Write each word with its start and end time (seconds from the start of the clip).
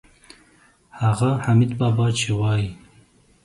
هغه 1.01 1.29
حمیدبابا 1.43 2.07
چې 2.19 2.29
وایي. 2.39 2.69